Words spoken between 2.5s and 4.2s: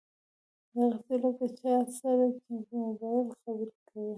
په مبايل خبرې کوي.